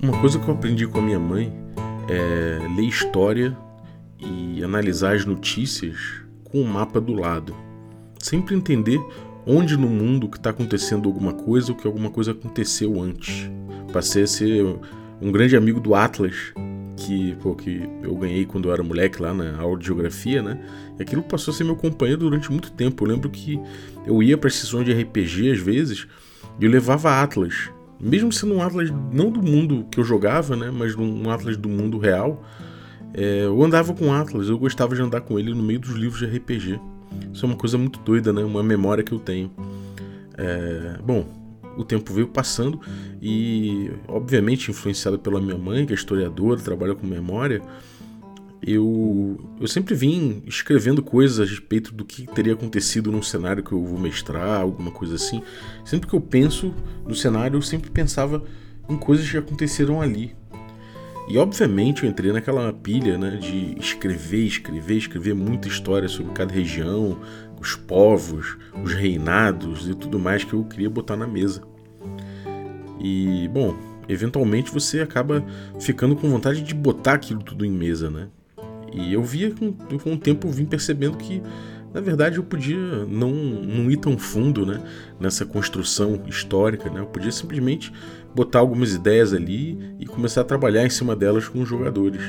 [0.00, 1.52] Uma coisa que eu aprendi com a minha mãe
[2.08, 3.56] é ler história
[4.16, 5.96] e analisar as notícias
[6.44, 7.52] com o mapa do lado.
[8.20, 9.00] Sempre entender
[9.44, 13.50] onde no mundo que está acontecendo alguma coisa ou que alguma coisa aconteceu antes.
[13.92, 14.64] Passei a ser
[15.20, 16.54] um grande amigo do Atlas,
[16.96, 20.60] que, pô, que eu ganhei quando eu era moleque lá na aula de geografia, né?
[20.96, 23.04] E aquilo passou a ser meu companheiro durante muito tempo.
[23.04, 23.60] Eu lembro que
[24.06, 26.06] eu ia para sessões de RPG às vezes
[26.60, 27.68] e eu levava Atlas
[28.00, 31.68] mesmo sendo um Atlas não do mundo que eu jogava, né, mas um Atlas do
[31.68, 32.44] mundo real,
[33.14, 36.18] é, eu andava com Atlas, eu gostava de andar com ele no meio dos livros
[36.18, 36.80] de RPG.
[37.32, 39.50] Isso é uma coisa muito doida, né, uma memória que eu tenho.
[40.36, 41.26] É, bom,
[41.76, 42.80] o tempo veio passando
[43.20, 47.62] e, obviamente, influenciado pela minha mãe, que é historiadora, trabalha com memória,
[48.62, 53.72] eu, eu sempre vim escrevendo coisas a respeito do que teria acontecido num cenário que
[53.72, 55.42] eu vou mestrar, alguma coisa assim.
[55.84, 56.74] Sempre que eu penso
[57.06, 58.42] no cenário, eu sempre pensava
[58.88, 60.34] em coisas que aconteceram ali.
[61.28, 66.52] E obviamente eu entrei naquela pilha né, de escrever, escrever, escrever muita história sobre cada
[66.52, 67.20] região,
[67.60, 71.62] os povos, os reinados e tudo mais que eu queria botar na mesa.
[72.98, 73.76] E, bom,
[74.08, 75.44] eventualmente você acaba
[75.78, 78.28] ficando com vontade de botar aquilo tudo em mesa, né?
[78.92, 81.42] E eu via com, com o tempo vim percebendo que
[81.92, 84.82] na verdade eu podia não, não ir tão fundo né,
[85.18, 87.00] nessa construção histórica, né?
[87.00, 87.92] eu podia simplesmente
[88.34, 92.22] botar algumas ideias ali e começar a trabalhar em cima delas com os jogadores.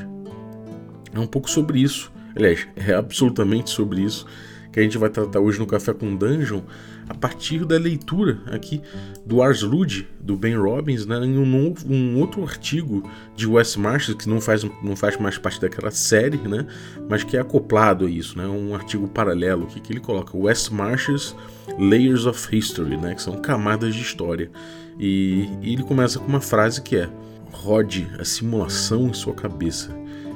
[1.14, 4.26] É um pouco sobre isso, aliás, é absolutamente sobre isso
[4.72, 6.62] que a gente vai tratar hoje no Café com Dungeon,
[7.08, 8.82] a partir da leitura aqui
[9.26, 13.04] do Ars Lud, do Ben Robbins, né, em um, um, outro artigo
[13.36, 16.68] de Wes Marshall, que não faz, não faz mais parte daquela série, né,
[17.10, 20.70] mas que é acoplado a isso, né, um artigo paralelo que, que ele coloca Wes
[20.70, 21.36] Marshall's
[21.80, 24.52] Layers of History, né, que são camadas de história.
[25.00, 27.10] E, e ele começa com uma frase que é:
[27.52, 29.96] Rode a simulação em sua cabeça.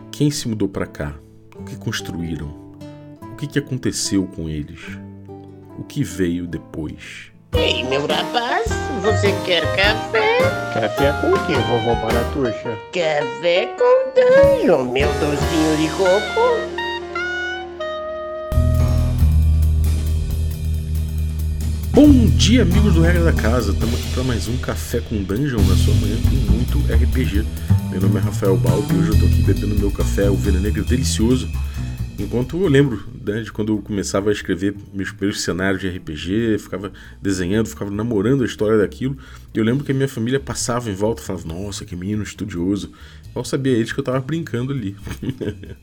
[0.09, 1.15] Quem se mudou para cá?
[1.59, 2.62] O que construíram?
[3.43, 4.79] O que, que aconteceu com eles?
[5.77, 7.29] O que veio depois?
[7.51, 8.69] Ei, meu rapaz,
[9.01, 10.37] você quer café?
[10.73, 12.79] Café com o que, vovó Baratuxa?
[12.93, 16.71] Café com danho, meu docinho de coco.
[21.91, 23.73] Bom dia, amigos do Regra da Casa.
[23.73, 27.45] Estamos aqui para mais um Café com Dungeon na sua manhã com muito RPG.
[27.91, 30.61] Meu nome é Rafael Balbi e hoje eu estou aqui bebendo meu café, o Ovelha
[30.61, 31.49] Negra delicioso,
[32.19, 36.57] Enquanto eu lembro né, de quando eu começava a escrever meus primeiros cenários de RPG,
[36.59, 36.91] ficava
[37.21, 39.17] desenhando, ficava namorando a história daquilo.
[39.53, 42.23] E eu lembro que a minha família passava em volta e falava: Nossa, que menino
[42.23, 42.91] estudioso.
[43.33, 44.95] Mal sabia eles que eu estava brincando ali.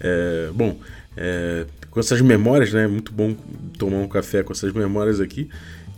[0.00, 0.78] é, bom,
[1.16, 2.84] é, com essas memórias, né?
[2.84, 3.34] É muito bom
[3.76, 5.48] tomar um café com essas memórias aqui.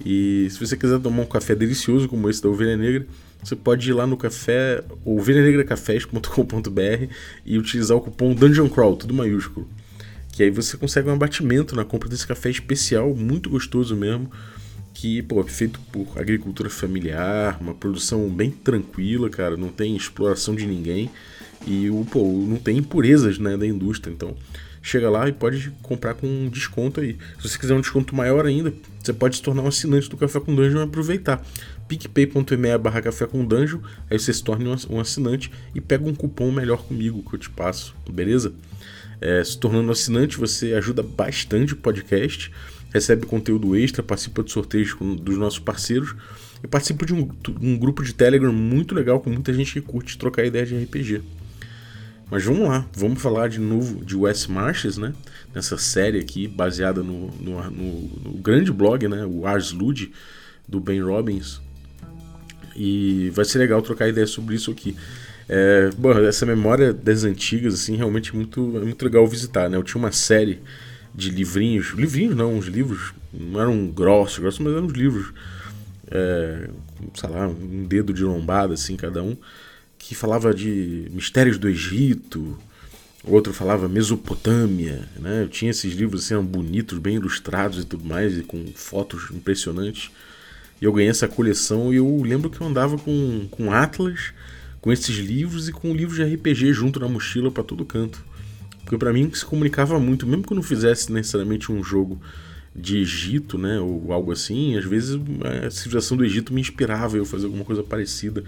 [0.04, 3.06] E se você quiser tomar um café delicioso como esse da Ovelha Negra,
[3.42, 7.12] você pode ir lá no café, ovelhanegracafés.com.br
[7.44, 9.68] e utilizar o cupom Dungeon Crawl, tudo maiúsculo.
[10.32, 14.31] Que aí você consegue um abatimento na compra desse café especial, muito gostoso mesmo,
[14.93, 20.54] que pô, é feito por agricultura familiar, uma produção bem tranquila, cara, não tem exploração
[20.54, 21.10] de ninguém
[21.66, 24.34] e o pô, não tem impurezas né, da indústria, então
[24.82, 27.16] chega lá e pode comprar com um desconto aí.
[27.38, 30.41] Se você quiser um desconto maior ainda, você pode se tornar um assinante do Café
[30.41, 31.44] com Dungeon e aproveitar
[31.87, 36.50] picpay.me barra café com dungeon, aí você se torna um assinante e pega um cupom
[36.50, 38.53] melhor comigo que eu te passo, beleza?
[39.22, 42.50] É, se tornando assinante, você ajuda bastante o podcast,
[42.92, 46.12] recebe conteúdo extra, participa de sorteios dos nossos parceiros
[46.62, 47.28] e participa de um,
[47.60, 51.22] um grupo de Telegram muito legal com muita gente que curte trocar ideia de RPG.
[52.28, 55.12] Mas vamos lá, vamos falar de novo de Wes Marches, né?
[55.54, 59.24] Nessa série aqui, baseada no, no, no, no grande blog, né?
[59.24, 60.10] O Ars Lud,
[60.66, 61.60] do Ben Robbins.
[62.74, 64.96] E vai ser legal trocar ideia sobre isso aqui.
[65.54, 69.76] É, bom, essa memória das antigas, assim, realmente é muito, é muito legal visitar, né?
[69.76, 70.60] Eu tinha uma série
[71.14, 75.30] de livrinhos, livrinhos não, uns livros, não eram grossos, grossos, mas eram uns livros,
[76.10, 76.70] é,
[77.12, 79.36] sei lá, um dedo de lombada, assim, cada um,
[79.98, 82.58] que falava de mistérios do Egito,
[83.22, 85.43] outro falava Mesopotâmia, né?
[85.43, 89.31] Eu tinha esses livros, assim, eram bonitos, bem ilustrados e tudo mais, e com fotos
[89.31, 90.10] impressionantes.
[90.81, 94.32] E eu ganhei essa coleção e eu lembro que eu andava com, com Atlas,
[94.82, 98.23] com esses livros e com livros de RPG junto na mochila para todo canto.
[98.81, 102.20] Porque para mim se comunicava muito, mesmo que eu não fizesse necessariamente um jogo
[102.75, 105.20] de Egito, né, ou algo assim, às vezes
[105.67, 108.43] a civilização do Egito me inspirava eu fazer alguma coisa parecida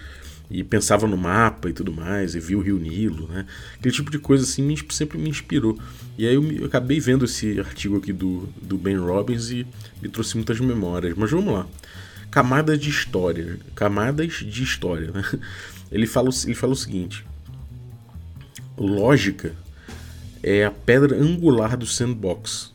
[0.50, 3.46] e pensava no mapa e tudo mais, e via o Rio Nilo, né?
[3.78, 5.78] Aquele tipo de coisa assim me, sempre me inspirou.
[6.18, 9.66] E aí eu, me, eu, acabei vendo esse artigo aqui do, do Ben Robbins e
[10.02, 11.14] me trouxe muitas memórias.
[11.16, 11.66] Mas vamos lá.
[12.34, 13.60] Camadas de história.
[13.76, 15.12] Camadas de história.
[15.12, 15.22] Né?
[15.92, 17.24] Ele, fala, ele fala o seguinte:
[18.76, 19.54] lógica
[20.42, 22.74] é a pedra angular do sandbox.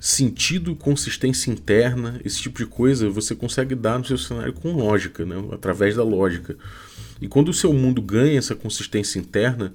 [0.00, 5.26] Sentido, consistência interna, esse tipo de coisa você consegue dar no seu cenário com lógica,
[5.26, 5.36] né?
[5.52, 6.56] através da lógica.
[7.20, 9.74] E quando o seu mundo ganha essa consistência interna,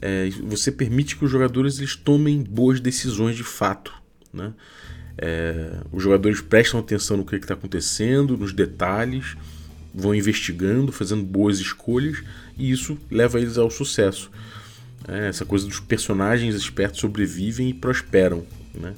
[0.00, 3.92] é, você permite que os jogadores eles tomem boas decisões de fato.
[4.32, 4.54] Né?
[5.16, 9.36] É, os jogadores prestam atenção no que está acontecendo, nos detalhes,
[9.94, 12.22] vão investigando, fazendo boas escolhas
[12.58, 14.30] e isso leva eles ao sucesso.
[15.06, 18.44] É, essa coisa dos personagens espertos sobrevivem e prosperam.
[18.74, 18.94] Né?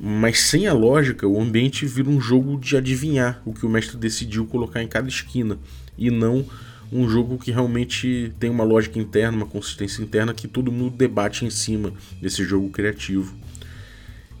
[0.00, 3.96] Mas sem a lógica, o ambiente vira um jogo de adivinhar o que o mestre
[3.96, 5.58] decidiu colocar em cada esquina
[5.96, 6.44] e não
[6.90, 11.44] um jogo que realmente tem uma lógica interna, uma consistência interna que todo mundo debate
[11.44, 13.34] em cima desse jogo criativo.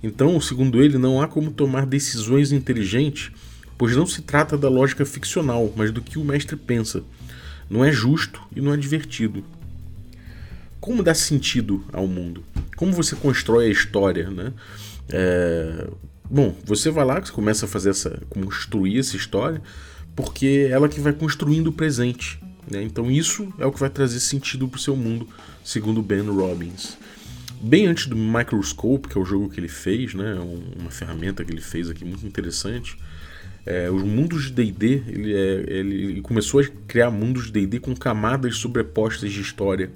[0.02, 3.30] Então, segundo ele, não há como tomar decisões inteligentes,
[3.76, 7.02] pois não se trata da lógica ficcional, mas do que o mestre pensa.
[7.68, 9.44] Não é justo e não é divertido.
[10.80, 12.44] Como dar sentido ao mundo?
[12.76, 14.52] Como você constrói a história, né?
[15.08, 15.88] É...
[16.30, 19.62] Bom, você vai lá, você começa a fazer essa, construir essa história,
[20.14, 22.38] porque é ela que vai construindo o presente.
[22.70, 22.82] Né?
[22.82, 25.26] Então isso é o que vai trazer sentido para o seu mundo,
[25.64, 26.98] segundo Ben Robbins.
[27.60, 30.34] Bem antes do Microscope, que é o jogo que ele fez, né?
[30.78, 32.96] uma ferramenta que ele fez aqui muito interessante,
[33.66, 37.94] é, os mundos de D&D, ele, é, ele, começou a criar mundos de D&D com
[37.94, 39.90] camadas sobrepostas de história,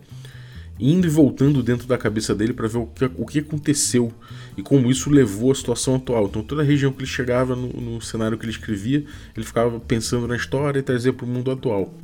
[0.78, 4.12] indo e voltando dentro da cabeça dele para ver o que, o que aconteceu
[4.56, 6.26] e como isso levou à situação atual.
[6.26, 9.04] Então toda a região que ele chegava no, no cenário que ele escrevia,
[9.36, 11.94] ele ficava pensando na história e trazia para o mundo atual.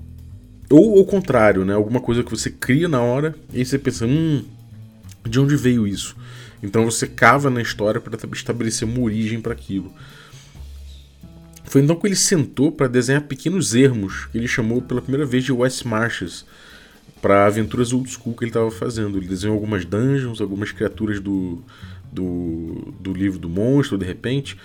[0.70, 1.74] Ou ao contrário, né?
[1.74, 4.44] Alguma coisa que você cria na hora e aí você pensa, hum,
[5.28, 6.16] de onde veio isso?
[6.62, 9.92] Então você cava na história para estabelecer uma origem para aquilo.
[11.64, 15.44] Foi então que ele sentou para desenhar pequenos ermos que ele chamou pela primeira vez
[15.44, 16.46] de West Marches
[17.20, 19.18] para aventuras old school que ele estava fazendo.
[19.18, 21.62] Ele desenhou algumas dungeons, algumas criaturas do,
[22.10, 24.56] do, do livro do monstro, de repente.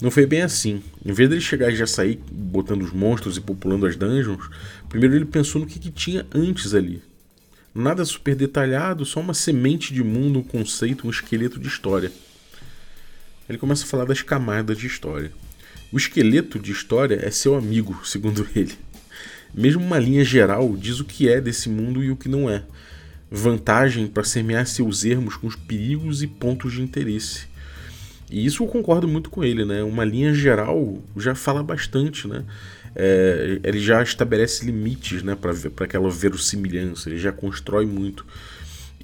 [0.00, 0.82] Não foi bem assim.
[1.04, 4.48] Em vez dele chegar e já sair botando os monstros e populando as dungeons,
[4.88, 7.02] primeiro ele pensou no que, que tinha antes ali.
[7.74, 12.12] Nada super detalhado, só uma semente de mundo, um conceito, um esqueleto de história.
[13.48, 15.32] Ele começa a falar das camadas de história.
[15.90, 18.74] O esqueleto de história é seu amigo, segundo ele.
[19.52, 22.62] Mesmo uma linha geral diz o que é desse mundo e o que não é.
[23.28, 27.48] Vantagem para semear seus ermos com os perigos e pontos de interesse.
[28.34, 29.82] E isso eu concordo muito com ele, né?
[29.82, 32.44] Uma linha geral já fala bastante, né?
[32.94, 38.24] é, ele já estabelece limites né, para aquela verossimilhança, ele já constrói muito.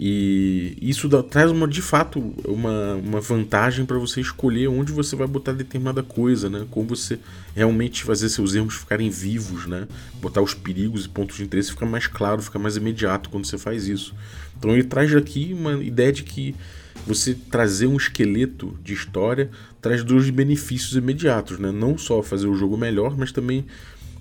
[0.03, 5.15] E isso dá, traz uma, de fato uma, uma vantagem para você escolher onde você
[5.15, 6.67] vai botar determinada coisa, né?
[6.71, 7.19] Como você
[7.55, 9.87] realmente fazer seus erros ficarem vivos, né?
[10.15, 13.59] Botar os perigos e pontos de interesse fica mais claro, fica mais imediato quando você
[13.59, 14.15] faz isso.
[14.57, 16.55] Então ele traz aqui uma ideia de que
[17.07, 19.51] você trazer um esqueleto de história
[19.81, 21.73] traz dois benefícios imediatos, né?
[21.73, 23.67] Não só fazer o jogo melhor, mas também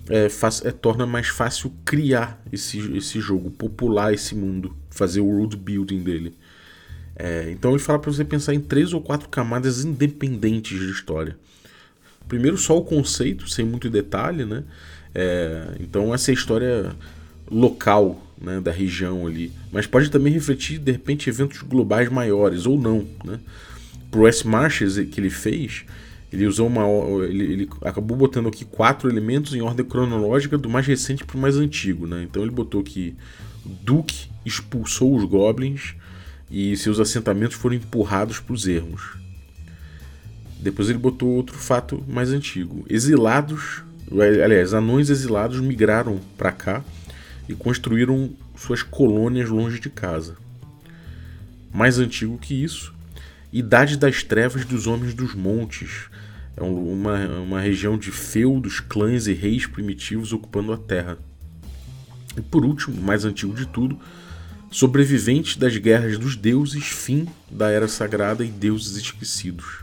[0.08, 5.26] é, faz, é, torna mais fácil criar esse, esse jogo, popular esse mundo, fazer o
[5.26, 6.34] world building dele.
[7.14, 11.36] É, então ele fala para você pensar em três ou quatro camadas independentes de história.
[12.26, 14.64] Primeiro só o conceito, sem muito detalhe, né?
[15.14, 16.96] É, então essa é história
[17.50, 22.78] local né, da região ali, mas pode também refletir de repente eventos globais maiores ou
[22.78, 23.38] não, né?
[24.10, 25.84] Pro S Marches que ele fez,
[26.32, 26.84] ele usou uma
[27.24, 31.40] ele, ele, acabou botando aqui quatro elementos em ordem cronológica do mais recente para o
[31.40, 32.22] mais antigo, né?
[32.22, 33.14] Então ele botou que
[33.64, 35.94] Duke expulsou os goblins
[36.50, 39.18] e seus assentamentos foram empurrados para os ermos.
[40.58, 42.84] Depois ele botou outro fato mais antigo.
[42.88, 46.84] Exilados, aliás, anões exilados migraram para cá
[47.50, 50.36] e construíram suas colônias longe de casa.
[51.72, 52.94] Mais antigo que isso,
[53.52, 56.08] Idade das Trevas dos Homens dos Montes.
[56.56, 61.18] É uma, uma região de feudos, clãs e reis primitivos ocupando a terra.
[62.36, 63.98] E por último, mais antigo de tudo,
[64.70, 69.80] sobreviventes das guerras dos deuses, fim da Era Sagrada e deuses esquecidos.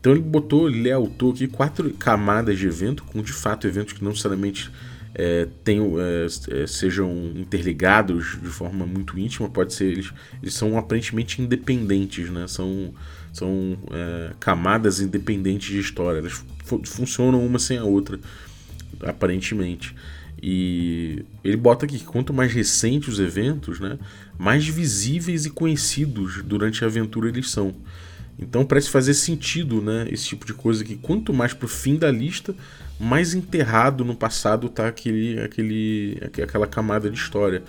[0.00, 4.02] Então ele botou, ele lealtou aqui quatro camadas de evento, com de fato eventos que
[4.02, 4.70] não necessariamente
[5.14, 10.78] é, tenham, é, é, sejam interligados de forma muito íntima, pode ser eles, eles são
[10.78, 12.46] aparentemente independentes, né?
[12.46, 12.94] São,
[13.32, 16.44] são é, camadas independentes de história, elas
[16.84, 18.18] funcionam uma sem a outra,
[19.02, 19.94] aparentemente.
[20.42, 23.96] E ele bota aqui que quanto mais recentes os eventos, né,
[24.36, 27.76] mais visíveis e conhecidos durante a aventura eles são.
[28.36, 30.06] Então parece fazer sentido, né?
[30.10, 32.54] Esse tipo de coisa que quanto mais pro fim da lista,
[33.02, 37.62] mais enterrado no passado tá aquele, aquele, aquela camada de história.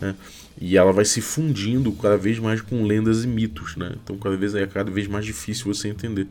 [0.00, 0.16] Né?
[0.60, 3.92] E ela vai se fundindo cada vez mais com lendas e mitos, né?
[4.02, 6.26] Então cada vez é cada vez mais difícil você entender.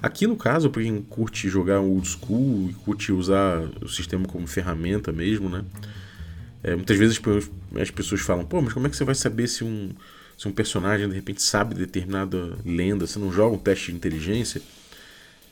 [0.00, 4.46] Aqui no caso, para quem curte jogar old school e curte usar o sistema como
[4.46, 5.64] ferramenta mesmo, né?
[6.62, 7.20] É, muitas vezes
[7.80, 9.90] as pessoas falam, pô, mas como é que você vai saber se um,
[10.36, 13.06] se um personagem de repente sabe determinada lenda?
[13.06, 14.62] Você não joga um teste de inteligência?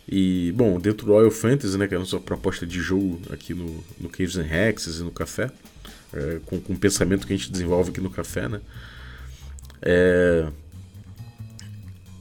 [0.09, 3.55] E, bom, dentro do Royal Fantasy, né, que é a nossa proposta de jogo aqui
[3.55, 5.51] no, no Caves and Hexes e no Café,
[6.13, 8.61] é, com, com o pensamento que a gente desenvolve aqui no Café, né?
[9.83, 10.49] É,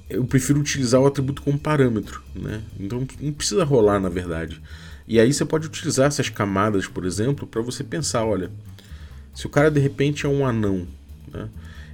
[0.09, 2.61] eu prefiro utilizar o atributo como parâmetro, né?
[2.79, 4.61] Então não precisa rolar, na verdade.
[5.07, 8.49] E aí você pode utilizar essas camadas, por exemplo, para você pensar, olha,
[9.33, 10.87] se o cara de repente é um anão,
[11.31, 11.49] né?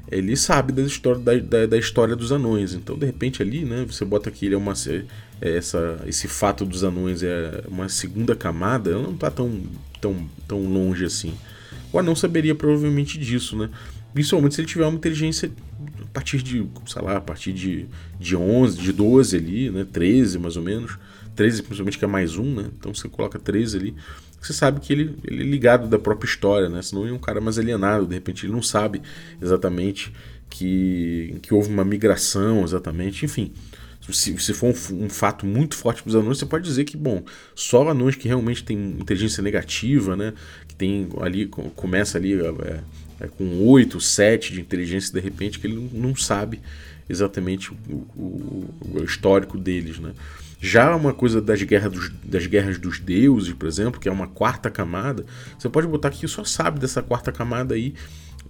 [0.10, 2.74] Ele sabe da história, da, da, da, história dos anões.
[2.74, 4.74] Então, de repente, ali, né, você bota que ele é uma.
[5.42, 9.60] Essa, esse fato dos anões é uma segunda camada, ela não está tão,
[10.00, 11.34] tão, tão longe assim.
[11.92, 13.70] O anão saberia provavelmente disso, né?
[14.14, 15.52] Principalmente se ele tiver uma inteligência
[16.02, 17.88] a partir de, sei lá, a partir de,
[18.20, 19.86] de 11, de 12 ali, né?
[19.92, 20.98] 13 mais ou menos.
[21.36, 22.70] 13 principalmente que é mais um, né?
[22.78, 23.96] Então você coloca 13 ali.
[24.40, 26.82] Você sabe que ele, ele é ligado da própria história, né?
[26.82, 29.02] Senão ele é um cara mais alienado, de repente ele não sabe
[29.42, 30.14] exatamente
[30.50, 33.54] que, que houve uma migração exatamente, enfim.
[34.12, 36.98] Se, se for um, um fato muito forte para os anões, você pode dizer que,
[36.98, 37.24] bom,
[37.56, 40.34] só anões que realmente têm inteligência negativa, né?
[40.68, 42.80] Que tem ali, começa ali é,
[43.20, 46.60] é, com 8, 7 de inteligência, de repente, que ele não sabe
[47.10, 47.76] exatamente o,
[48.16, 50.14] o, o histórico deles, né?
[50.64, 54.28] Já uma coisa das guerras dos, das guerras dos deuses, por exemplo, que é uma
[54.28, 55.26] quarta camada,
[55.58, 57.96] você pode botar que só sabe dessa quarta camada aí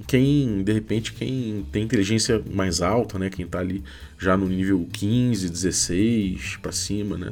[0.08, 3.30] quem, de repente, quem tem inteligência mais alta, né?
[3.30, 3.84] Quem tá ali
[4.18, 7.32] já no nível 15, 16 para cima, né?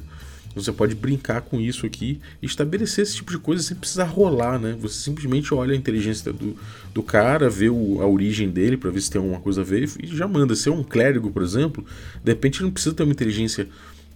[0.56, 4.60] Você pode brincar com isso aqui e estabelecer esse tipo de coisa sem precisar rolar,
[4.60, 4.76] né?
[4.80, 6.56] Você simplesmente olha a inteligência do,
[6.94, 9.88] do cara, vê o, a origem dele para ver se tem alguma coisa a ver
[10.02, 10.56] e já manda.
[10.56, 11.86] Se é um clérigo, por exemplo,
[12.24, 13.68] de repente ele não precisa ter uma inteligência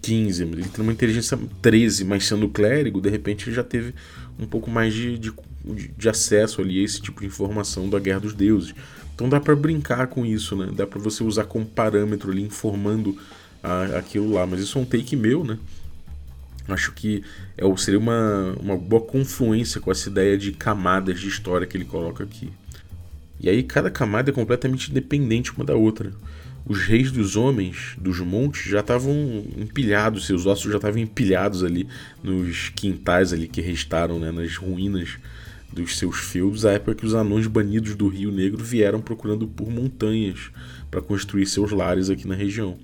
[0.03, 3.95] 15, ele tem uma inteligência 13, mas sendo clérigo, de repente ele já teve
[4.37, 5.33] um pouco mais de, de,
[5.97, 8.75] de acesso ali a esse tipo de informação da Guerra dos Deuses.
[9.15, 10.69] Então dá para brincar com isso, né?
[10.75, 13.17] Dá para você usar como parâmetro ali, informando
[13.63, 14.45] a, aquilo lá.
[14.45, 15.57] Mas isso é um take meu, né?
[16.67, 17.23] Acho que
[17.57, 21.85] é, seria uma, uma boa confluência com essa ideia de camadas de história que ele
[21.85, 22.51] coloca aqui.
[23.39, 26.11] E aí cada camada é completamente independente uma da outra
[26.65, 31.87] os reis dos homens dos montes já estavam empilhados, seus ossos já estavam empilhados ali
[32.23, 35.17] nos quintais ali que restaram, né, nas ruínas
[35.71, 39.69] dos seus feudos, a época que os anões banidos do Rio Negro vieram procurando por
[39.69, 40.51] montanhas
[40.89, 42.77] para construir seus lares aqui na região.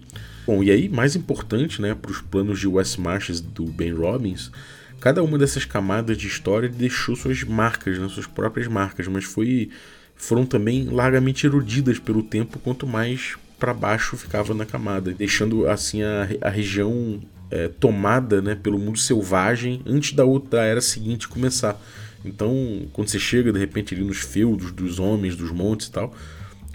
[0.46, 4.52] Bom, e aí, mais importante, né, para os planos de West Marches do Ben Robbins,
[5.00, 9.70] cada uma dessas camadas de história deixou suas marcas, né, suas próprias marcas, mas foi
[10.16, 16.02] foram também largamente erudidas pelo tempo, quanto mais para baixo ficava na camada, deixando assim
[16.02, 17.20] a, a região
[17.52, 21.80] é, tomada né, pelo mundo selvagem antes da outra era seguinte começar.
[22.24, 26.14] Então, quando você chega de repente ali nos feudos dos homens, dos montes e tal,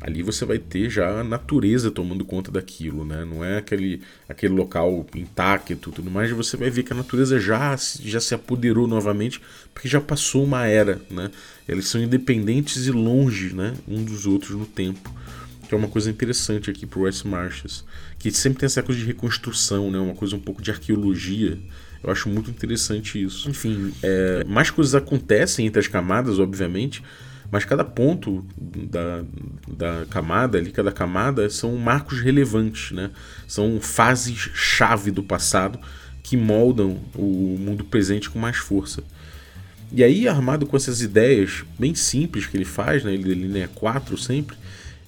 [0.00, 3.25] ali você vai ter já a natureza tomando conta daquilo, né?
[3.25, 7.76] Não é aquele, aquele local intacto tudo mais, você vai ver que a natureza já,
[7.76, 9.41] já se apoderou novamente,
[9.73, 11.31] porque já passou uma era, né?
[11.69, 15.11] Eles são independentes e longe, né, um dos outros no tempo
[15.75, 17.85] que é uma coisa interessante aqui para o West Marches,
[18.16, 19.99] que sempre tem essa coisa de reconstrução, né?
[19.99, 21.59] uma coisa um pouco de arqueologia.
[22.02, 23.50] Eu acho muito interessante isso.
[23.50, 27.02] Enfim, é, mais coisas acontecem entre as camadas, obviamente,
[27.50, 29.25] mas cada ponto da,
[29.66, 33.11] da camada ali, cada camada, são marcos relevantes, né?
[33.47, 35.78] São fases chave do passado
[36.23, 39.02] que moldam o mundo presente com mais força.
[39.93, 43.12] E aí, armado com essas ideias bem simples que ele faz, né?
[43.14, 44.57] Ele, ele é quatro sempre,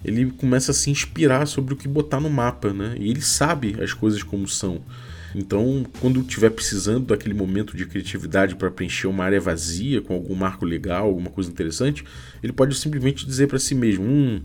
[0.07, 2.95] ele começa a se inspirar sobre o que botar no mapa, né?
[2.97, 4.81] E ele sabe as coisas como são.
[5.35, 10.37] Então, quando estiver precisando daquele momento de criatividade para preencher uma área vazia com algum
[10.37, 12.05] marco legal, alguma coisa interessante,
[12.41, 14.41] ele pode simplesmente dizer para si mesmo: hum,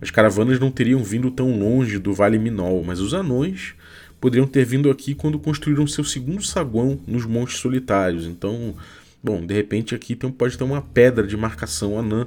[0.00, 3.74] as caravanas não teriam vindo tão longe do Vale Minol, mas os anões
[4.20, 8.26] poderiam ter vindo aqui quando construíram seu segundo saguão nos Montes Solitários.
[8.26, 8.74] Então,
[9.22, 12.26] bom, de repente aqui tem, pode ter uma pedra de marcação anã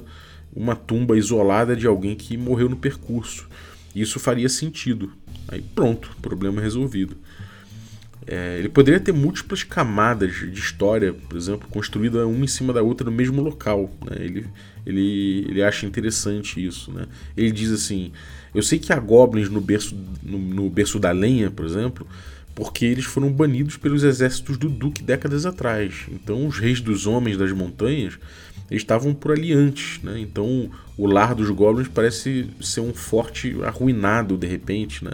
[0.56, 3.48] uma tumba isolada de alguém que morreu no percurso.
[3.96, 5.12] Isso faria sentido.
[5.48, 7.16] Aí pronto, problema resolvido.
[8.30, 12.82] É, ele poderia ter múltiplas camadas de história, por exemplo, construída uma em cima da
[12.82, 13.89] outra no mesmo local.
[14.06, 14.18] Né?
[14.20, 14.46] Ele,
[14.86, 16.92] ele, ele acha interessante isso.
[16.92, 17.06] Né?
[17.38, 18.12] Ele diz assim:
[18.54, 22.06] Eu sei que há goblins no berço, no, no berço da lenha, por exemplo,
[22.54, 26.06] porque eles foram banidos pelos exércitos do Duque décadas atrás.
[26.12, 28.20] Então, os reis dos homens das montanhas
[28.70, 30.02] eles estavam por ali antes.
[30.04, 30.20] Né?
[30.20, 35.04] Então, o lar dos goblins parece ser um forte arruinado de repente.
[35.04, 35.14] Né?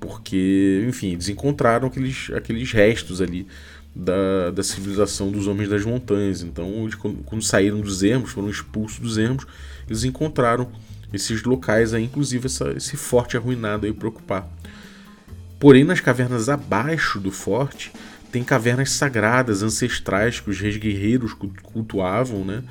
[0.00, 3.46] porque, enfim, eles encontraram aqueles, aqueles restos ali
[3.94, 6.42] da, da civilização dos homens das montanhas.
[6.42, 9.46] Então, eles, quando, quando saíram dos ermos, foram expulsos dos ermos,
[9.86, 10.68] eles encontraram
[11.12, 14.48] esses locais aí, inclusive essa, esse forte arruinado aí para ocupar.
[15.58, 17.92] Porém, nas cavernas abaixo do forte,
[18.30, 22.62] tem cavernas sagradas, ancestrais, que os reis guerreiros cultuavam, né?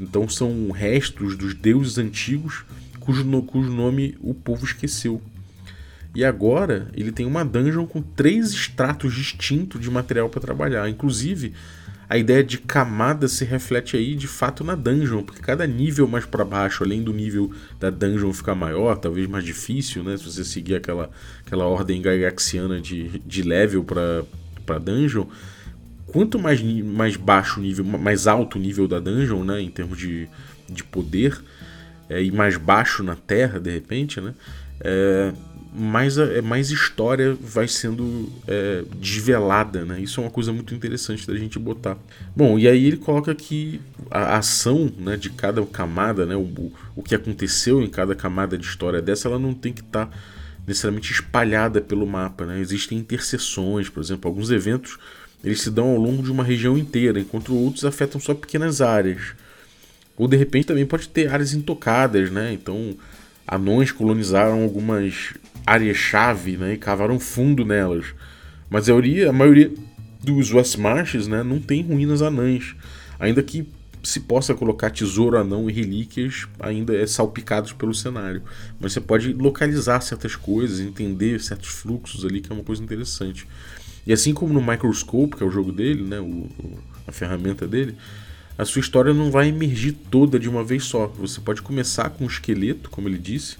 [0.00, 2.64] Então são restos dos deuses antigos,
[3.00, 5.20] cujo, cujo nome o povo esqueceu.
[6.14, 10.88] E agora ele tem uma dungeon com três estratos distintos de material para trabalhar.
[10.88, 11.54] Inclusive,
[12.08, 16.26] a ideia de camada se reflete aí de fato na dungeon, porque cada nível mais
[16.26, 17.50] para baixo, além do nível
[17.80, 20.16] da dungeon ficar maior, talvez mais difícil, né?
[20.18, 21.10] Se você seguir aquela,
[21.46, 24.24] aquela ordem gagaxiana de, de level para
[24.78, 25.26] dungeon,
[26.06, 29.60] quanto mais, mais baixo nível, mais alto o nível da dungeon, né?
[29.60, 30.28] Em termos de,
[30.68, 31.42] de poder,
[32.08, 34.34] é, e mais baixo na terra, de repente, né?
[34.80, 35.32] É,
[35.74, 40.00] mais, é, mais história vai sendo é, desvelada, né?
[40.00, 41.96] Isso é uma coisa muito interessante da gente botar.
[42.36, 47.02] Bom, e aí ele coloca que a ação né, de cada camada, né, o, o
[47.02, 50.12] que aconteceu em cada camada de história dessa, ela não tem que estar tá
[50.66, 52.60] necessariamente espalhada pelo mapa, né?
[52.60, 54.98] Existem interseções, por exemplo, alguns eventos
[55.44, 59.34] eles se dão ao longo de uma região inteira, enquanto outros afetam só pequenas áreas.
[60.16, 62.52] Ou de repente também pode ter áreas intocadas, né?
[62.52, 62.96] Então,
[63.46, 65.34] anões colonizaram algumas
[65.66, 68.06] áreas-chave né, e cavaram fundo nelas.
[68.70, 69.72] Mas a maioria, a maioria
[70.22, 72.76] dos West Marches né, não tem ruínas anãs.
[73.18, 73.66] Ainda que
[74.02, 78.42] se possa colocar tesouro anão e relíquias, ainda é salpicados pelo cenário.
[78.80, 83.46] Mas você pode localizar certas coisas, entender certos fluxos ali, que é uma coisa interessante.
[84.06, 86.48] E assim como no Microscope, que é o jogo dele, né, o,
[87.06, 87.96] a ferramenta dele,
[88.58, 91.06] a sua história não vai emergir toda de uma vez só.
[91.18, 93.56] Você pode começar com um esqueleto, como ele disse,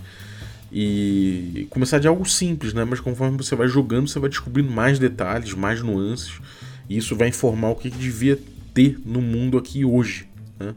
[0.73, 2.85] e começar de algo simples, né?
[2.85, 6.41] Mas conforme você vai jogando, você vai descobrindo mais detalhes, mais nuances,
[6.89, 8.39] e isso vai informar o que, devia
[8.75, 10.27] ter no mundo aqui hoje.
[10.63, 10.75] Né?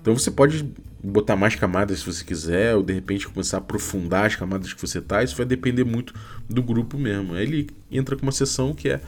[0.00, 0.64] Então você pode
[1.02, 4.80] botar mais camadas se você quiser, ou de repente começar a aprofundar as camadas que
[4.80, 6.14] você tá, isso vai depender muito
[6.48, 7.34] do grupo mesmo.
[7.34, 9.00] Aí ele entra com uma sessão que é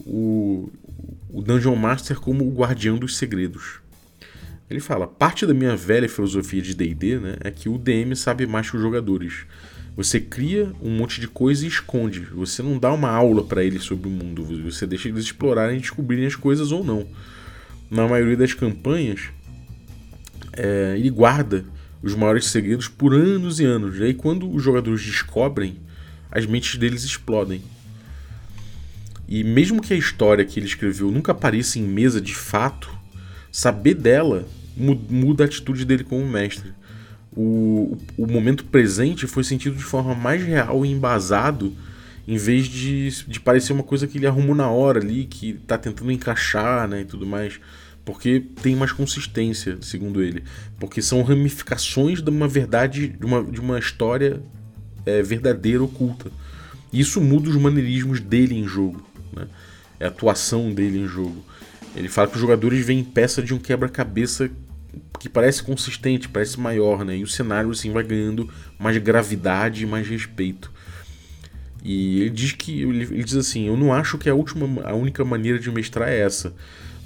[0.00, 0.70] o,
[1.30, 3.80] o Dungeon Master como o guardião dos segredos.
[4.68, 8.46] Ele fala: parte da minha velha filosofia de DD né, é que o DM sabe
[8.46, 9.46] mais que os jogadores.
[9.96, 12.20] Você cria um monte de coisa e esconde.
[12.20, 14.44] Você não dá uma aula para eles sobre o mundo.
[14.70, 17.06] Você deixa eles explorarem e descobrirem as coisas ou não.
[17.90, 19.30] Na maioria das campanhas,
[20.56, 21.64] é, ele guarda
[22.02, 23.98] os maiores segredos por anos e anos.
[23.98, 25.78] E aí, quando os jogadores descobrem,
[26.30, 27.62] as mentes deles explodem.
[29.28, 32.88] E mesmo que a história que ele escreveu nunca apareça em mesa de fato,
[33.50, 36.72] saber dela muda a atitude dele como mestre.
[37.34, 41.74] O, o momento presente foi sentido de forma mais real e embasado,
[42.28, 45.78] em vez de, de parecer uma coisa que ele arrumou na hora ali, que tá
[45.78, 47.58] tentando encaixar né, e tudo mais.
[48.06, 50.44] Porque tem mais consistência, segundo ele.
[50.78, 54.40] Porque são ramificações de uma verdade, de uma, de uma história
[55.04, 56.30] é, verdadeira oculta.
[56.92, 59.04] Isso muda os maneirismos dele em jogo.
[59.34, 59.48] Né?
[59.98, 61.44] É a atuação dele em jogo.
[61.96, 64.48] Ele fala que os jogadores veem peça de um quebra-cabeça
[65.18, 67.16] que parece consistente, parece maior, né?
[67.16, 70.70] E o cenário assim vai ganhando mais gravidade e mais respeito.
[71.82, 75.24] E ele diz que ele, diz assim, eu não acho que a última, a única
[75.24, 76.54] maneira de mestrar é essa,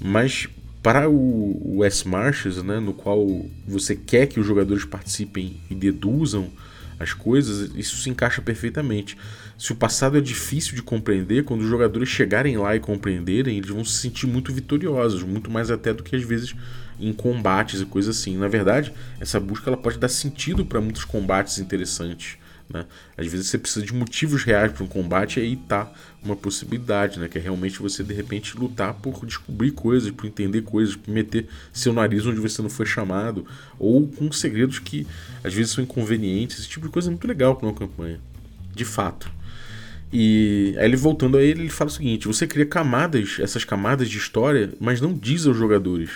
[0.00, 0.48] mas
[0.82, 3.26] para o, o S-Marches, né, no qual
[3.66, 6.50] você quer que os jogadores participem e deduzam
[6.98, 9.16] as coisas, isso se encaixa perfeitamente.
[9.56, 13.70] Se o passado é difícil de compreender, quando os jogadores chegarem lá e compreenderem, eles
[13.70, 16.54] vão se sentir muito vitoriosos, muito mais até do que às vezes
[16.98, 18.36] em combates e coisas assim.
[18.36, 22.36] Na verdade, essa busca ela pode dar sentido para muitos combates interessantes.
[22.72, 22.86] Né?
[23.18, 27.18] Às vezes você precisa de motivos reais para um combate e aí tá uma possibilidade,
[27.18, 27.28] né?
[27.28, 31.48] que é realmente você de repente lutar por descobrir coisas, por entender coisas, por meter
[31.72, 33.44] seu nariz onde você não foi chamado,
[33.78, 35.04] ou com segredos que
[35.42, 36.60] às vezes são inconvenientes.
[36.60, 38.20] Esse tipo de coisa é muito legal para uma campanha,
[38.72, 39.30] de fato.
[40.12, 44.08] E aí ele voltando a ele, ele fala o seguinte: você cria camadas, essas camadas
[44.08, 46.10] de história, mas não diz aos jogadores.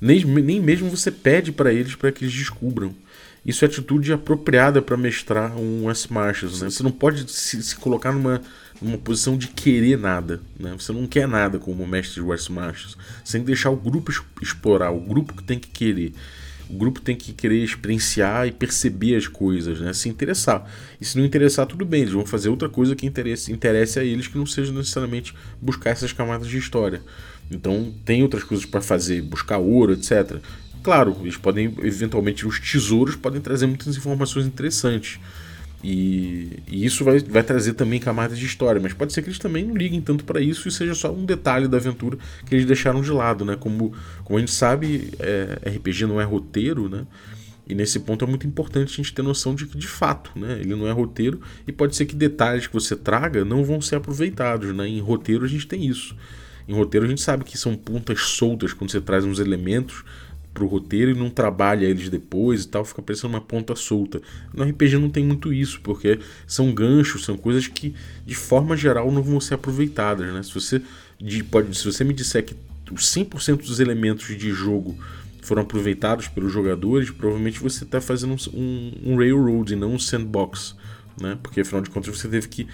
[0.00, 2.92] Nem, nem mesmo você pede para eles para que eles descubram.
[3.44, 6.08] Isso é atitude apropriada para mestrar um S.
[6.12, 6.70] Né?
[6.70, 8.40] Você não pode se, se, colocar numa,
[8.80, 10.40] numa posição de querer nada.
[10.58, 10.72] Né?
[10.78, 12.96] Você não quer nada como mestre de Wars Marshals.
[13.24, 16.12] Você tem que deixar o grupo explorar, o grupo que tem que querer.
[16.70, 19.92] O grupo tem que querer experienciar e perceber as coisas, né?
[19.92, 20.64] se interessar.
[21.00, 24.04] E se não interessar, tudo bem, eles vão fazer outra coisa que interesse, interesse a
[24.04, 27.02] eles, que não seja necessariamente buscar essas camadas de história.
[27.50, 30.40] Então, tem outras coisas para fazer, buscar ouro, etc.
[30.82, 35.20] Claro, eles podem, eventualmente, os tesouros podem trazer muitas informações interessantes.
[35.82, 39.38] E, e, isso vai, vai trazer também camadas de história, mas pode ser que eles
[39.38, 42.16] também não liguem tanto para isso e seja só um detalhe da aventura
[42.46, 43.56] que eles deixaram de lado, né?
[43.56, 43.92] Como,
[44.24, 47.04] como a gente sabe, é, RPG não é roteiro, né?
[47.66, 50.58] E nesse ponto é muito importante a gente ter noção de que, de fato, né,
[50.60, 53.96] ele não é roteiro e pode ser que detalhes que você traga não vão ser
[53.96, 54.74] aproveitados.
[54.74, 54.88] Né?
[54.88, 56.16] Em roteiro a gente tem isso.
[56.68, 60.04] Em roteiro a gente sabe que são pontas soltas quando você traz uns elementos
[60.52, 64.20] pro roteiro e não trabalha eles depois e tal, fica parecendo uma ponta solta.
[64.52, 67.94] No RPG não tem muito isso, porque são ganchos, são coisas que
[68.26, 70.42] de forma geral não vão ser aproveitadas, né?
[70.42, 70.82] Se você
[71.50, 72.54] pode, se você me disser que
[72.90, 74.96] os 100% dos elementos de jogo
[75.42, 80.76] foram aproveitados pelos jogadores, provavelmente você está fazendo um, um, railroad e não um sandbox,
[81.20, 81.38] né?
[81.42, 82.66] Porque afinal de contas você teve que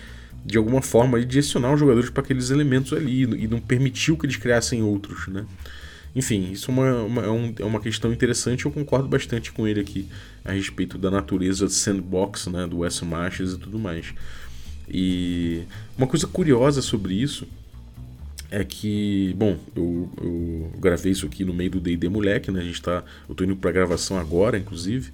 [0.44, 4.36] de alguma forma direcionar os jogadores para aqueles elementos ali e não permitiu que eles
[4.36, 5.46] criassem outros, né?
[6.18, 9.78] Enfim, isso é uma, uma, é, é uma questão interessante eu concordo bastante com ele
[9.78, 10.09] aqui
[10.44, 14.12] a respeito da natureza do sandbox, né, do Wes Marches e tudo mais.
[14.88, 15.62] E
[15.96, 17.46] uma coisa curiosa sobre isso
[18.50, 22.62] é que, bom, eu, eu gravei isso aqui no meio do D&D Moleque, né?
[22.62, 25.12] A gente tá, eu tô indo para gravação agora, inclusive.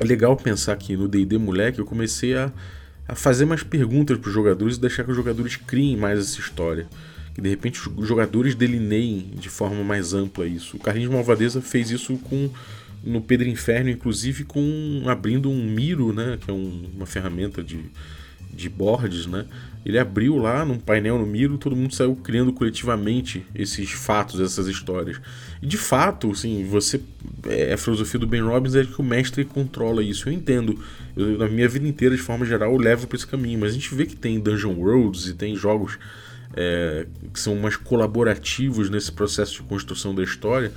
[0.00, 2.52] É legal pensar que no D&D Moleque eu comecei a,
[3.08, 6.38] a fazer mais perguntas para os jogadores e deixar que os jogadores criem mais essa
[6.38, 6.86] história
[7.38, 10.76] que de repente os jogadores delineiem de forma mais ampla isso.
[10.76, 12.50] O Carlinhos Malvadeza fez isso com
[13.00, 17.78] no Pedro Inferno, inclusive com abrindo um Miro, né, que é um, uma ferramenta de,
[18.52, 19.46] de boards, né?
[19.86, 24.66] Ele abriu lá num painel no Miro, todo mundo saiu criando coletivamente esses fatos, essas
[24.66, 25.20] histórias.
[25.62, 27.00] E de fato, assim, você
[27.46, 30.28] é, a filosofia do Ben Robbins é que o mestre controla isso.
[30.28, 30.76] Eu entendo.
[31.16, 33.74] Eu, na minha vida inteira, de forma geral, eu levo para esse caminho, mas a
[33.74, 35.96] gente vê que tem Dungeon Worlds e tem jogos
[36.54, 40.72] é, que são mais colaborativos nesse processo de construção da história.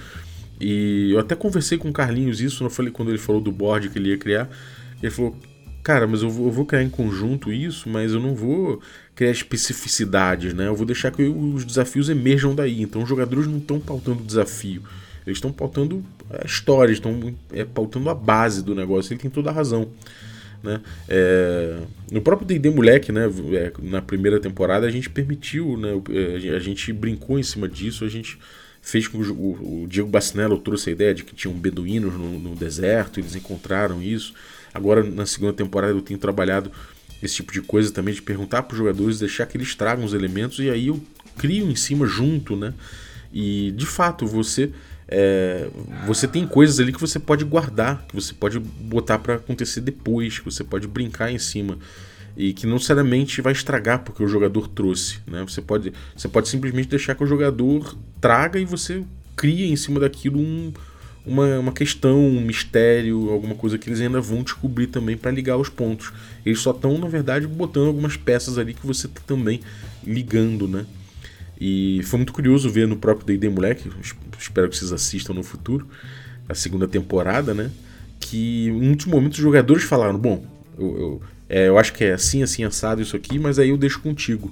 [0.59, 3.89] E eu até conversei com o Carlinhos isso, não falei quando ele falou do board
[3.89, 4.49] que ele ia criar.
[5.01, 5.35] Ele falou:
[5.83, 8.81] Cara, mas eu vou, eu vou criar em conjunto isso, mas eu não vou
[9.15, 10.67] criar especificidades, né?
[10.67, 12.81] Eu vou deixar que os desafios emerjam daí.
[12.81, 14.83] Então os jogadores não estão pautando desafio,
[15.25, 19.13] eles estão pautando a história, estão é, pautando a base do negócio.
[19.13, 19.89] Ele tem toda a razão.
[20.63, 20.81] Né?
[21.09, 21.77] É,
[22.11, 25.89] no próprio D&D Moleque, né, é, na primeira temporada, a gente permitiu, né,
[26.55, 28.37] a gente brincou em cima disso, a gente
[28.81, 32.39] fez com o, o, o Diego Bacinello trouxe a ideia de que tinham beduínos no,
[32.39, 34.33] no deserto, eles encontraram isso.
[34.73, 36.71] Agora, na segunda temporada, eu tenho trabalhado
[37.21, 40.13] esse tipo de coisa também, de perguntar para os jogadores, deixar que eles tragam os
[40.13, 40.99] elementos, e aí eu
[41.37, 42.73] crio em cima junto, né?
[43.33, 44.71] E, de fato, você
[45.13, 45.67] é,
[46.07, 50.39] você tem coisas ali que você pode guardar, que você pode botar para acontecer depois,
[50.39, 51.77] que você pode brincar em cima
[52.37, 55.43] e que não necessariamente vai estragar porque o jogador trouxe, né?
[55.45, 59.03] Você pode, você pode simplesmente deixar que o jogador traga e você
[59.35, 60.71] cria em cima daquilo um,
[61.25, 65.57] uma, uma questão, um mistério, alguma coisa que eles ainda vão descobrir também para ligar
[65.57, 66.13] os pontos.
[66.45, 69.59] Eles só estão, na verdade, botando algumas peças ali que você está também
[70.05, 70.85] ligando, né?
[71.63, 73.87] E foi muito curioso ver no próprio D&D Moleque,
[74.39, 75.87] espero que vocês assistam no futuro,
[76.49, 77.69] a segunda temporada, né?
[78.19, 80.43] Que em muitos momentos os jogadores falaram, bom,
[80.75, 83.77] eu, eu, é, eu acho que é assim, assim, assado isso aqui, mas aí eu
[83.77, 84.51] deixo contigo.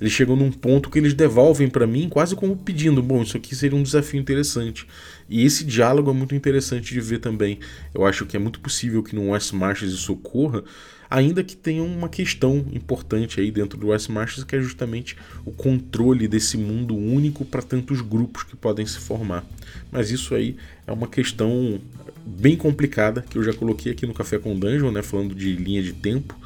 [0.00, 3.54] Eles chegam num ponto que eles devolvem para mim quase como pedindo, bom, isso aqui
[3.54, 4.86] seria um desafio interessante.
[5.28, 7.58] E esse diálogo é muito interessante de ver também.
[7.94, 10.64] Eu acho que é muito possível que no West Marches isso ocorra,
[11.10, 15.50] ainda que tenha uma questão importante aí dentro do West Marches, que é justamente o
[15.50, 19.44] controle desse mundo único para tantos grupos que podem se formar.
[19.92, 21.80] Mas isso aí é uma questão
[22.24, 25.82] bem complicada que eu já coloquei aqui no Café com Dungeon, né, falando de linha
[25.82, 26.38] de tempo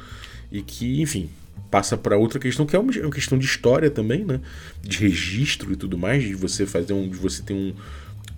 [0.51, 1.29] e que, enfim,
[1.75, 4.39] passa para outra questão que é uma questão de história também, né,
[4.81, 7.73] de registro e tudo mais, de você fazer um, de você ter um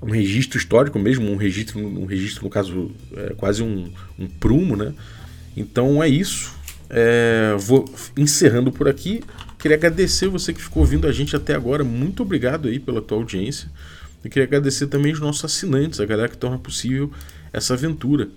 [0.02, 4.76] um registro histórico mesmo, um registro, um registro no caso, é, quase um, um prumo,
[4.76, 4.94] né?
[5.56, 6.54] Então é isso.
[6.90, 9.24] É, vou encerrando por aqui.
[9.58, 11.84] Queria agradecer você que ficou ouvindo a gente até agora.
[11.84, 13.70] Muito obrigado aí pela tua audiência.
[14.24, 17.12] E queria agradecer também os nossos assinantes, a galera que torna possível
[17.52, 18.30] essa aventura.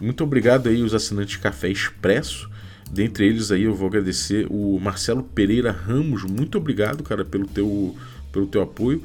[0.00, 2.50] Muito obrigado aí os assinantes Café Expresso.
[2.90, 6.24] Dentre eles aí eu vou agradecer o Marcelo Pereira Ramos.
[6.24, 7.94] Muito obrigado, cara, pelo teu,
[8.32, 9.02] pelo teu apoio.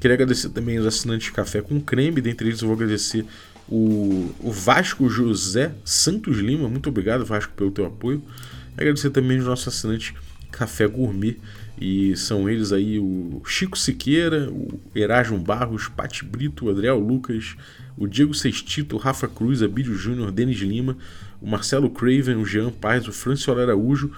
[0.00, 2.20] Queria agradecer também os assinantes Café com Creme.
[2.20, 3.24] Dentre eles eu vou agradecer
[3.68, 8.22] o, o Vasco José Santos Lima, muito obrigado, Vasco, pelo teu apoio.
[8.76, 10.12] Agradecer também os nossos assinantes
[10.50, 11.38] Café Gourmet.
[11.84, 17.56] E são eles aí o Chico Siqueira, o Erasmo Barros, Pati Brito, o Adriel Lucas,
[17.98, 20.96] o Diego Sextito, o Rafa Cruz, Abílio Júnior, Denis Lima,
[21.40, 24.12] o Marcelo Craven, o Jean Paz, o Francisco Araújo,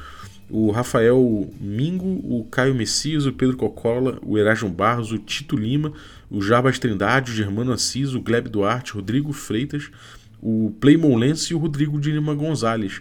[0.51, 5.91] o Rafael Mingo, o Caio Messias, o Pedro Cocola, o Erasmo Barros, o Tito Lima,
[6.31, 9.91] o Jarbas Trindade, o Germano Assis, o Gleb Duarte, o Rodrigo Freitas,
[10.39, 13.01] o Playmon Lance e o Rodrigo de Lima Gonzalez.